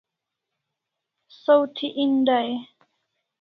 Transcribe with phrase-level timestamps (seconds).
[1.41, 2.67] Saw thi en dai e?